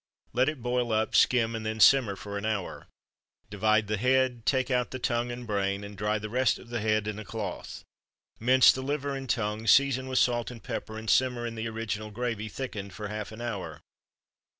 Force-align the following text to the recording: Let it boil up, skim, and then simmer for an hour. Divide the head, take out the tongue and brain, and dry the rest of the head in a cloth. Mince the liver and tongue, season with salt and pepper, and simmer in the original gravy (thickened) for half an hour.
Let 0.33 0.49
it 0.49 0.63
boil 0.63 0.91
up, 0.91 1.15
skim, 1.15 1.53
and 1.55 1.63
then 1.63 1.79
simmer 1.79 2.15
for 2.15 2.35
an 2.35 2.43
hour. 2.43 2.87
Divide 3.51 3.85
the 3.85 3.97
head, 3.97 4.47
take 4.47 4.71
out 4.71 4.89
the 4.89 4.97
tongue 4.97 5.29
and 5.31 5.45
brain, 5.45 5.83
and 5.83 5.95
dry 5.95 6.17
the 6.17 6.27
rest 6.27 6.57
of 6.57 6.69
the 6.69 6.79
head 6.81 7.07
in 7.07 7.19
a 7.19 7.23
cloth. 7.23 7.83
Mince 8.39 8.71
the 8.71 8.81
liver 8.81 9.15
and 9.15 9.29
tongue, 9.29 9.67
season 9.67 10.07
with 10.07 10.17
salt 10.17 10.49
and 10.49 10.63
pepper, 10.63 10.97
and 10.97 11.07
simmer 11.07 11.45
in 11.45 11.53
the 11.53 11.67
original 11.69 12.09
gravy 12.09 12.49
(thickened) 12.49 12.93
for 12.93 13.09
half 13.09 13.31
an 13.31 13.41
hour. 13.41 13.79